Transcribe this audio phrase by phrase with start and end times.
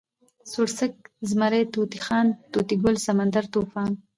[0.51, 0.93] سوړسک،
[1.29, 3.91] زمری، طوطی خان، طوطي ګل، سمندر، طوفان